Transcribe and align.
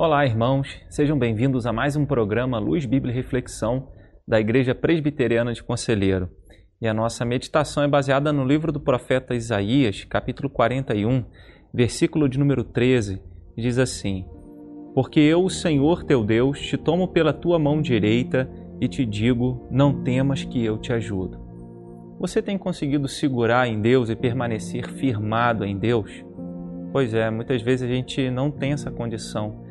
Olá, 0.00 0.24
irmãos, 0.24 0.80
sejam 0.88 1.18
bem-vindos 1.18 1.66
a 1.66 1.72
mais 1.72 1.96
um 1.96 2.06
programa 2.06 2.56
Luz 2.60 2.86
Bíblia 2.86 3.12
e 3.12 3.16
Reflexão 3.16 3.88
da 4.28 4.38
Igreja 4.38 4.72
Presbiteriana 4.72 5.52
de 5.52 5.60
Conselheiro. 5.60 6.30
E 6.80 6.86
a 6.86 6.94
nossa 6.94 7.24
meditação 7.24 7.82
é 7.82 7.88
baseada 7.88 8.32
no 8.32 8.44
livro 8.44 8.70
do 8.70 8.78
profeta 8.78 9.34
Isaías, 9.34 10.04
capítulo 10.04 10.48
41, 10.48 11.24
versículo 11.74 12.28
de 12.28 12.38
número 12.38 12.62
13, 12.62 13.20
que 13.56 13.60
diz 13.60 13.76
assim: 13.76 14.24
Porque 14.94 15.18
eu, 15.18 15.42
o 15.42 15.50
Senhor 15.50 16.04
teu 16.04 16.24
Deus, 16.24 16.60
te 16.60 16.76
tomo 16.76 17.08
pela 17.08 17.32
tua 17.32 17.58
mão 17.58 17.82
direita 17.82 18.48
e 18.80 18.86
te 18.86 19.04
digo: 19.04 19.66
não 19.68 20.04
temas 20.04 20.44
que 20.44 20.64
eu 20.64 20.78
te 20.78 20.92
ajudo. 20.92 21.40
Você 22.20 22.40
tem 22.40 22.56
conseguido 22.56 23.08
segurar 23.08 23.66
em 23.66 23.82
Deus 23.82 24.10
e 24.10 24.14
permanecer 24.14 24.92
firmado 24.92 25.64
em 25.64 25.76
Deus? 25.76 26.24
Pois 26.92 27.12
é, 27.12 27.28
muitas 27.32 27.62
vezes 27.62 27.90
a 27.90 27.92
gente 27.92 28.30
não 28.30 28.48
tem 28.48 28.70
essa 28.70 28.92
condição 28.92 29.66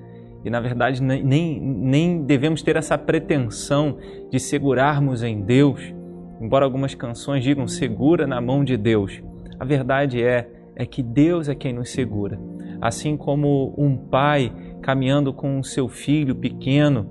e 0.48 0.50
na 0.50 0.60
verdade 0.60 1.04
nem, 1.04 1.60
nem 1.60 2.24
devemos 2.24 2.62
ter 2.62 2.76
essa 2.76 2.98
pretensão 2.98 3.98
de 4.32 4.40
segurarmos 4.40 5.24
em 5.24 5.42
Deus, 5.42 5.94
embora 6.40 6.64
algumas 6.64 6.96
canções 6.96 7.44
digam 7.44 7.68
segura 7.68 8.26
na 8.26 8.40
mão 8.40 8.64
de 8.64 8.78
Deus. 8.78 9.22
A 9.60 9.66
verdade 9.66 10.24
é 10.24 10.50
é 10.80 10.86
que 10.86 11.02
Deus 11.02 11.50
é 11.50 11.56
quem 11.56 11.74
nos 11.74 11.90
segura. 11.90 12.40
Assim 12.80 13.18
como 13.18 13.74
um 13.76 13.98
pai 13.98 14.54
caminhando 14.80 15.34
com 15.34 15.60
o 15.60 15.64
seu 15.64 15.90
filho 15.90 16.36
pequeno, 16.36 17.10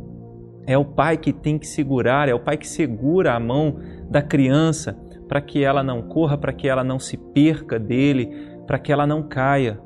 é 0.68 0.78
o 0.78 0.84
pai 0.84 1.16
que 1.16 1.32
tem 1.32 1.58
que 1.58 1.66
segurar, 1.66 2.28
é 2.28 2.34
o 2.34 2.38
pai 2.38 2.56
que 2.56 2.66
segura 2.66 3.34
a 3.34 3.40
mão 3.40 3.76
da 4.08 4.22
criança 4.22 4.96
para 5.28 5.40
que 5.40 5.64
ela 5.64 5.82
não 5.82 6.00
corra, 6.00 6.38
para 6.38 6.52
que 6.52 6.68
ela 6.68 6.84
não 6.84 7.00
se 7.00 7.16
perca 7.16 7.76
dele, 7.76 8.30
para 8.68 8.78
que 8.78 8.92
ela 8.92 9.04
não 9.04 9.24
caia. 9.24 9.80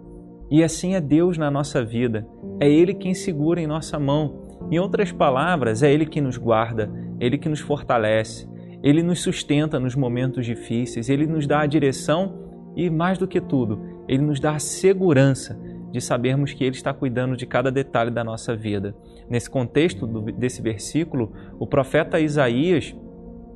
E 0.51 0.65
assim 0.65 0.95
é 0.95 1.01
Deus 1.01 1.39
na 1.39 1.51
nossa 1.51 1.85
vida. 1.85 2.27
É 2.59 2.69
Ele 2.69 2.93
quem 2.93 3.15
segura 3.15 3.61
em 3.61 3.67
nossa 3.67 3.99
mão. 3.99 4.49
Em 4.71 4.79
outras 4.79 5.13
palavras, 5.13 5.83
é 5.83 5.93
Ele 5.93 6.05
que 6.05 6.21
nos 6.21 6.37
guarda, 6.37 6.91
Ele 7.19 7.39
que 7.39 7.49
nos 7.49 7.61
fortalece, 7.61 8.49
Ele 8.83 9.03
nos 9.03 9.21
sustenta 9.21 9.79
nos 9.79 9.95
momentos 9.95 10.45
difíceis, 10.45 11.09
Ele 11.09 11.27
nos 11.27 11.47
dá 11.47 11.61
a 11.61 11.67
direção 11.67 12.73
e, 12.77 12.91
mais 12.91 13.19
do 13.19 13.27
que 13.27 13.41
tudo, 13.41 13.81
Ele 14.09 14.23
nos 14.23 14.41
dá 14.41 14.53
a 14.53 14.59
segurança 14.59 15.59
de 15.91 16.01
sabermos 16.01 16.53
que 16.53 16.65
Ele 16.65 16.77
está 16.77 16.93
cuidando 16.93 17.37
de 17.37 17.47
cada 17.47 17.71
detalhe 17.71 18.11
da 18.11 18.23
nossa 18.23 18.55
vida. 18.55 18.95
Nesse 19.29 19.49
contexto 19.51 20.07
desse 20.33 20.63
versículo, 20.63 21.33
o 21.59 21.67
profeta 21.67 22.21
Isaías 22.21 22.95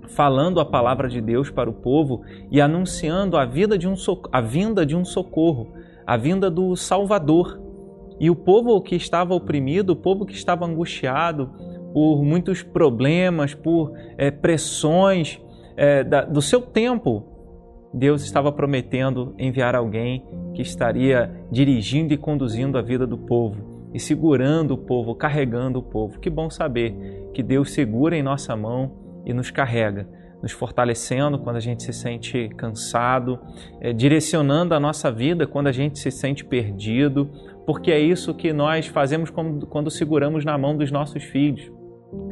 falando 0.09 0.61
a 0.61 0.65
palavra 0.65 1.09
de 1.09 1.21
Deus 1.21 1.51
para 1.51 1.71
o 1.71 1.73
povo 1.73 2.23
e 2.51 2.61
anunciando 2.61 3.37
a, 3.37 3.45
vida 3.45 3.79
de 3.79 3.89
um, 3.89 3.95
a 4.33 4.41
vinda 4.41 4.85
de 4.85 4.95
um 4.97 5.05
socorro, 5.05 5.73
a 6.07 6.17
vinda 6.17 6.51
do 6.51 6.77
Salvador. 6.77 7.61
E 8.21 8.31
o 8.31 8.37
povo 8.37 8.81
que 8.81 8.95
estava 8.95 9.35
oprimido, 9.35 9.91
o 9.91 9.97
povo 9.97 10.25
que 10.25 10.35
estava 10.35 10.65
angustiado 10.65 11.51
por 11.93 12.23
muitos 12.23 12.63
problemas, 12.63 13.55
por 13.55 13.93
é, 14.17 14.31
pressões 14.31 15.41
é, 15.77 16.05
da, 16.05 16.25
do 16.25 16.41
seu 16.41 16.61
tempo, 16.61 17.25
Deus 17.93 18.25
estava 18.25 18.51
prometendo 18.51 19.35
enviar 19.39 19.75
alguém 19.75 20.25
que 20.55 20.63
estaria 20.63 21.31
dirigindo 21.51 22.13
e 22.13 22.17
conduzindo 22.17 22.79
a 22.79 22.83
vida 22.83 23.07
do 23.07 23.19
povo 23.19 23.91
e 23.93 24.01
segurando 24.01 24.75
o 24.75 24.79
povo, 24.79 25.15
carregando 25.15 25.79
o 25.79 25.83
povo. 25.83 26.19
Que 26.19 26.29
bom 26.29 26.51
saber 26.51 27.31
que 27.33 27.43
Deus 27.43 27.73
segura 27.73 28.17
em 28.17 28.23
nossa 28.23 28.57
mão 28.57 28.93
e 29.25 29.33
nos 29.33 29.51
carrega 29.51 30.09
nos 30.45 30.53
fortalecendo 30.53 31.39
quando 31.39 31.57
a 31.57 31.61
gente 31.61 31.83
se 31.83 31.91
sente 31.91 32.51
cansado, 32.51 33.41
é, 33.81 33.95
direcionando 33.95 34.75
a 34.75 34.79
nossa 34.79 35.11
vida 35.11 35.47
quando 35.47 35.69
a 35.69 35.73
gente 35.73 35.99
se 35.99 36.11
sente 36.11 36.45
perdido, 36.45 37.31
porque 37.65 37.91
é 37.91 37.99
isso 37.99 38.35
que 38.35 38.53
nós 38.53 38.87
fazemos 38.87 39.31
quando, 39.31 39.67
quando 39.67 39.91
seguramos 39.91 40.45
na 40.45 40.59
mão 40.59 40.77
dos 40.77 40.91
nossos 40.91 41.25
filhos. 41.25 41.73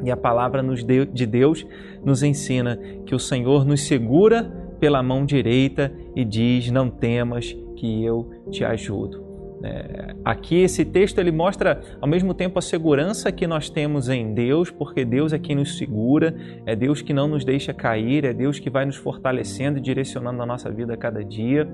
E 0.04 0.10
a 0.10 0.16
palavra 0.16 0.62
de 1.06 1.26
Deus 1.26 1.66
nos 2.04 2.22
ensina 2.22 2.78
que 3.06 3.14
o 3.14 3.18
Senhor 3.18 3.64
nos 3.64 3.80
segura 3.80 4.44
pela 4.78 5.02
mão 5.02 5.24
direita 5.24 5.90
e 6.14 6.22
diz: 6.22 6.70
Não 6.70 6.90
temas, 6.90 7.56
que 7.76 8.04
eu 8.04 8.30
te 8.50 8.62
ajudo. 8.62 9.31
É, 9.64 10.14
aqui 10.24 10.56
esse 10.56 10.84
texto 10.84 11.18
ele 11.18 11.30
mostra 11.30 11.80
ao 12.00 12.08
mesmo 12.08 12.34
tempo 12.34 12.58
a 12.58 12.62
segurança 12.62 13.30
que 13.30 13.46
nós 13.46 13.70
temos 13.70 14.08
em 14.08 14.34
Deus, 14.34 14.70
porque 14.70 15.04
Deus 15.04 15.32
é 15.32 15.38
quem 15.38 15.54
nos 15.54 15.78
segura, 15.78 16.34
é 16.66 16.74
Deus 16.74 17.00
que 17.00 17.12
não 17.12 17.28
nos 17.28 17.44
deixa 17.44 17.72
cair, 17.72 18.24
é 18.24 18.32
Deus 18.32 18.58
que 18.58 18.68
vai 18.68 18.84
nos 18.84 18.96
fortalecendo 18.96 19.78
e 19.78 19.80
direcionando 19.80 20.42
a 20.42 20.46
nossa 20.46 20.70
vida 20.70 20.94
a 20.94 20.96
cada 20.96 21.22
dia, 21.24 21.68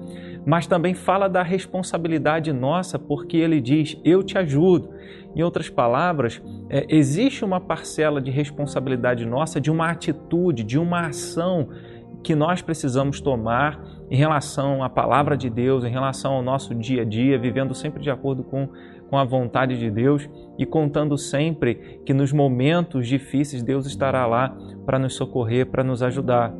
mas 0.45 0.67
também 0.67 0.93
fala 0.93 1.29
da 1.29 1.43
responsabilidade 1.43 2.53
nossa, 2.53 2.99
porque 2.99 3.39
ele 3.39 3.61
diz: 3.61 3.97
Eu 4.05 4.23
te 4.23 4.37
ajudo. 4.37 4.91
Em 5.37 5.43
outras 5.43 5.69
palavras, 5.71 6.43
é, 6.69 6.87
existe 6.89 7.45
uma 7.45 7.61
parcela 7.61 8.21
de 8.21 8.31
responsabilidade 8.31 9.25
nossa, 9.25 9.61
de 9.61 9.71
uma 9.71 9.91
atitude, 9.91 10.65
de 10.65 10.79
uma 10.79 11.07
ação 11.07 11.69
que 12.23 12.35
nós 12.35 12.61
precisamos 12.63 13.21
tomar 13.21 13.81
em 14.11 14.17
relação 14.17 14.83
à 14.83 14.89
palavra 14.89 15.37
de 15.37 15.49
Deus, 15.49 15.85
em 15.85 15.91
relação 15.91 16.35
ao 16.35 16.43
nosso 16.43 16.75
dia 16.75 17.03
a 17.03 17.05
dia, 17.05 17.39
vivendo 17.39 17.75
sempre 17.75 18.03
de 18.03 18.11
acordo 18.11 18.43
com, 18.43 18.69
com 19.09 19.17
a 19.17 19.25
vontade 19.25 19.79
de 19.79 19.91
Deus 19.91 20.29
e 20.59 20.67
contando 20.67 21.17
sempre 21.17 22.01
que 22.05 22.13
nos 22.13 22.33
momentos 22.33 23.07
difíceis 23.07 23.63
Deus 23.63 23.87
estará 23.87 24.27
lá 24.27 24.57
para 24.85 24.99
nos 24.99 25.15
socorrer, 25.15 25.67
para 25.67 25.85
nos 25.85 26.03
ajudar. 26.03 26.53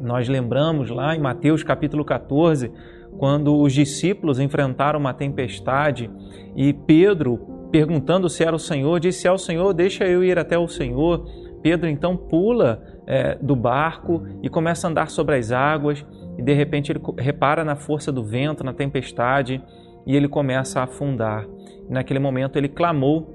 Nós 0.00 0.28
lembramos 0.28 0.90
lá 0.90 1.16
em 1.16 1.20
Mateus 1.20 1.62
capítulo 1.62 2.04
14, 2.04 2.70
quando 3.18 3.58
os 3.58 3.72
discípulos 3.72 4.38
enfrentaram 4.38 5.00
uma 5.00 5.14
tempestade 5.14 6.10
e 6.54 6.72
Pedro, 6.72 7.38
perguntando 7.70 8.28
se 8.28 8.44
era 8.44 8.54
o 8.54 8.58
Senhor, 8.58 9.00
disse 9.00 9.26
ao 9.26 9.38
Senhor: 9.38 9.72
Deixa 9.72 10.04
eu 10.04 10.22
ir 10.22 10.38
até 10.38 10.58
o 10.58 10.68
Senhor. 10.68 11.26
Pedro 11.66 11.90
então 11.90 12.16
pula 12.16 12.80
é, 13.08 13.34
do 13.42 13.56
barco 13.56 14.22
e 14.40 14.48
começa 14.48 14.86
a 14.86 14.90
andar 14.90 15.10
sobre 15.10 15.34
as 15.34 15.50
águas, 15.50 16.06
e 16.38 16.42
de 16.42 16.52
repente 16.52 16.92
ele 16.92 17.00
repara 17.18 17.64
na 17.64 17.74
força 17.74 18.12
do 18.12 18.22
vento, 18.22 18.62
na 18.62 18.72
tempestade, 18.72 19.60
e 20.06 20.14
ele 20.14 20.28
começa 20.28 20.78
a 20.78 20.84
afundar. 20.84 21.44
E 21.90 21.92
naquele 21.92 22.20
momento 22.20 22.56
ele 22.56 22.68
clamou. 22.68 23.34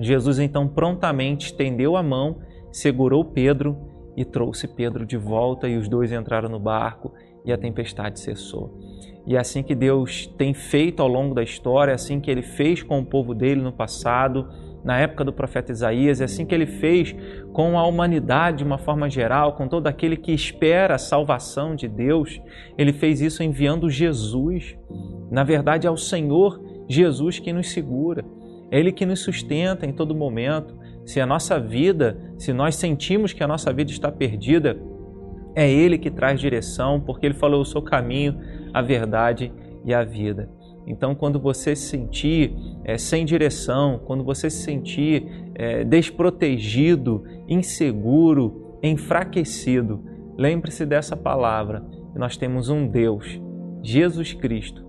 Jesus 0.00 0.40
então 0.40 0.66
prontamente 0.66 1.46
estendeu 1.46 1.96
a 1.96 2.02
mão, 2.02 2.40
segurou 2.72 3.24
Pedro 3.26 3.78
e 4.16 4.24
trouxe 4.24 4.66
Pedro 4.66 5.06
de 5.06 5.16
volta, 5.16 5.68
e 5.68 5.76
os 5.76 5.88
dois 5.88 6.10
entraram 6.10 6.48
no 6.48 6.58
barco 6.58 7.12
e 7.44 7.52
a 7.52 7.56
tempestade 7.56 8.18
cessou. 8.18 8.76
E 9.24 9.36
é 9.36 9.38
assim 9.38 9.62
que 9.62 9.76
Deus 9.76 10.26
tem 10.36 10.52
feito 10.52 11.00
ao 11.00 11.06
longo 11.06 11.32
da 11.32 11.44
história, 11.44 11.92
é 11.92 11.94
assim 11.94 12.18
que 12.18 12.28
ele 12.28 12.42
fez 12.42 12.82
com 12.82 12.98
o 12.98 13.06
povo 13.06 13.32
dele 13.32 13.62
no 13.62 13.72
passado 13.72 14.48
na 14.84 14.98
época 14.98 15.24
do 15.24 15.32
profeta 15.32 15.70
Isaías, 15.70 16.20
é 16.20 16.24
assim 16.24 16.44
que 16.44 16.54
ele 16.54 16.66
fez 16.66 17.14
com 17.52 17.78
a 17.78 17.86
humanidade 17.86 18.58
de 18.58 18.64
uma 18.64 18.78
forma 18.78 19.08
geral, 19.08 19.52
com 19.54 19.68
todo 19.68 19.86
aquele 19.86 20.16
que 20.16 20.32
espera 20.32 20.96
a 20.96 20.98
salvação 20.98 21.76
de 21.76 21.86
Deus. 21.86 22.40
Ele 22.76 22.92
fez 22.92 23.20
isso 23.20 23.42
enviando 23.42 23.88
Jesus. 23.88 24.76
Na 25.30 25.44
verdade, 25.44 25.86
é 25.86 25.90
o 25.90 25.96
Senhor 25.96 26.60
Jesus 26.88 27.38
que 27.38 27.52
nos 27.52 27.70
segura, 27.70 28.24
é 28.70 28.78
Ele 28.78 28.92
que 28.92 29.06
nos 29.06 29.20
sustenta 29.20 29.86
em 29.86 29.92
todo 29.92 30.14
momento. 30.14 30.76
Se 31.06 31.20
a 31.20 31.26
nossa 31.26 31.58
vida, 31.58 32.18
se 32.36 32.52
nós 32.52 32.74
sentimos 32.74 33.32
que 33.32 33.42
a 33.42 33.48
nossa 33.48 33.72
vida 33.72 33.90
está 33.90 34.10
perdida, 34.10 34.76
é 35.54 35.70
Ele 35.70 35.98
que 35.98 36.10
traz 36.10 36.40
direção, 36.40 37.00
porque 37.00 37.26
Ele 37.26 37.34
falou: 37.34 37.60
Eu 37.60 37.64
sou 37.64 37.82
o 37.82 37.84
caminho, 37.84 38.38
a 38.72 38.82
verdade 38.82 39.52
e 39.84 39.94
a 39.94 40.02
vida. 40.02 40.48
Então, 40.86 41.14
quando 41.14 41.38
você 41.38 41.76
se 41.76 41.88
sentir 41.88 42.54
é, 42.84 42.98
sem 42.98 43.24
direção, 43.24 44.00
quando 44.04 44.24
você 44.24 44.50
se 44.50 44.62
sentir 44.62 45.26
é, 45.54 45.84
desprotegido, 45.84 47.24
inseguro, 47.48 48.78
enfraquecido, 48.82 50.02
lembre-se 50.36 50.84
dessa 50.84 51.16
palavra. 51.16 51.84
Nós 52.14 52.36
temos 52.36 52.68
um 52.68 52.86
Deus, 52.86 53.40
Jesus 53.82 54.32
Cristo, 54.32 54.84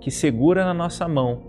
que 0.00 0.10
segura 0.10 0.64
na 0.64 0.74
nossa 0.74 1.08
mão, 1.08 1.42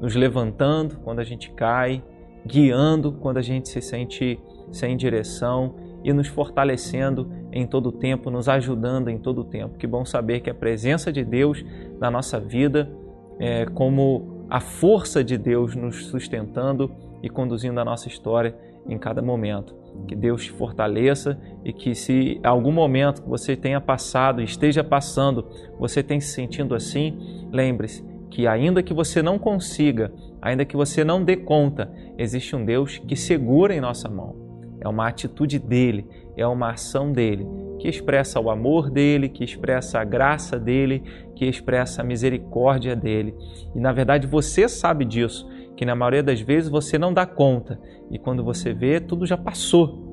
nos 0.00 0.14
levantando 0.14 0.96
quando 0.98 1.18
a 1.18 1.24
gente 1.24 1.50
cai, 1.50 2.02
guiando 2.46 3.12
quando 3.12 3.36
a 3.36 3.42
gente 3.42 3.68
se 3.68 3.82
sente 3.82 4.40
sem 4.70 4.96
direção 4.96 5.74
e 6.02 6.12
nos 6.12 6.28
fortalecendo 6.28 7.30
em 7.52 7.66
todo 7.66 7.90
o 7.90 7.92
tempo, 7.92 8.30
nos 8.30 8.48
ajudando 8.48 9.08
em 9.08 9.18
todo 9.18 9.42
o 9.42 9.44
tempo. 9.44 9.76
Que 9.76 9.86
bom 9.86 10.04
saber 10.04 10.40
que 10.40 10.48
a 10.48 10.54
presença 10.54 11.12
de 11.12 11.24
Deus 11.24 11.62
na 11.98 12.10
nossa 12.10 12.40
vida 12.40 12.90
é, 13.40 13.64
como 13.64 14.44
a 14.50 14.60
força 14.60 15.24
de 15.24 15.38
Deus 15.38 15.74
nos 15.74 16.06
sustentando 16.06 16.90
e 17.22 17.28
conduzindo 17.30 17.80
a 17.80 17.84
nossa 17.84 18.06
história 18.06 18.54
em 18.86 18.98
cada 18.98 19.22
momento. 19.22 19.74
Que 20.06 20.14
Deus 20.14 20.44
te 20.44 20.52
fortaleça 20.52 21.40
e 21.64 21.72
que 21.72 21.94
se 21.94 22.38
algum 22.44 22.70
momento 22.70 23.22
que 23.22 23.28
você 23.28 23.56
tenha 23.56 23.80
passado, 23.80 24.42
esteja 24.42 24.84
passando, 24.84 25.46
você 25.78 26.02
tem 26.02 26.20
se 26.20 26.32
sentindo 26.34 26.74
assim, 26.74 27.48
lembre-se 27.50 28.04
que 28.30 28.46
ainda 28.46 28.82
que 28.82 28.94
você 28.94 29.22
não 29.22 29.38
consiga, 29.38 30.12
ainda 30.40 30.64
que 30.64 30.76
você 30.76 31.02
não 31.02 31.24
dê 31.24 31.36
conta, 31.36 31.92
existe 32.16 32.54
um 32.54 32.64
Deus 32.64 32.98
que 32.98 33.16
segura 33.16 33.74
em 33.74 33.80
nossa 33.80 34.08
mão. 34.08 34.36
É 34.80 34.88
uma 34.88 35.08
atitude 35.08 35.58
dele, 35.58 36.06
é 36.36 36.46
uma 36.46 36.70
ação 36.70 37.12
dele 37.12 37.46
que 37.80 37.88
expressa 37.88 38.38
o 38.38 38.50
amor 38.50 38.90
dele, 38.90 39.28
que 39.28 39.42
expressa 39.42 40.00
a 40.00 40.04
graça 40.04 40.58
dele, 40.58 41.02
que 41.34 41.46
expressa 41.46 42.02
a 42.02 42.04
misericórdia 42.04 42.94
dele. 42.94 43.34
E 43.74 43.80
na 43.80 43.90
verdade 43.90 44.26
você 44.26 44.68
sabe 44.68 45.04
disso, 45.04 45.48
que 45.76 45.86
na 45.86 45.96
maioria 45.96 46.22
das 46.22 46.40
vezes 46.40 46.68
você 46.68 46.98
não 46.98 47.12
dá 47.12 47.24
conta 47.24 47.80
e 48.10 48.18
quando 48.18 48.44
você 48.44 48.74
vê, 48.74 49.00
tudo 49.00 49.24
já 49.24 49.36
passou. 49.36 50.10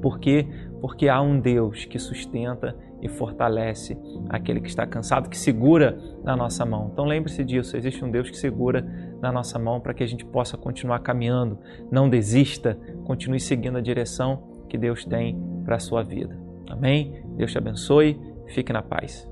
Por 0.00 0.20
quê? 0.20 0.46
Porque 0.80 1.08
há 1.08 1.20
um 1.20 1.40
Deus 1.40 1.84
que 1.84 1.98
sustenta 1.98 2.76
e 3.02 3.08
fortalece 3.08 3.98
aquele 4.28 4.60
que 4.60 4.68
está 4.68 4.86
cansado, 4.86 5.28
que 5.28 5.36
segura 5.36 5.98
na 6.22 6.36
nossa 6.36 6.64
mão. 6.64 6.90
Então 6.92 7.04
lembre-se 7.04 7.44
disso: 7.44 7.76
existe 7.76 8.04
um 8.04 8.10
Deus 8.10 8.30
que 8.30 8.36
segura 8.36 8.86
na 9.20 9.32
nossa 9.32 9.58
mão 9.58 9.80
para 9.80 9.92
que 9.92 10.04
a 10.04 10.06
gente 10.06 10.24
possa 10.24 10.56
continuar 10.56 11.00
caminhando. 11.00 11.58
Não 11.90 12.08
desista, 12.08 12.78
continue 13.04 13.40
seguindo 13.40 13.78
a 13.78 13.82
direção 13.82 14.64
que 14.68 14.78
Deus 14.78 15.04
tem 15.04 15.38
para 15.64 15.76
a 15.76 15.80
sua 15.80 16.02
vida. 16.02 16.39
Amém? 16.70 17.22
Deus 17.36 17.52
te 17.52 17.58
abençoe, 17.58 18.18
fique 18.48 18.72
na 18.72 18.82
paz. 18.82 19.28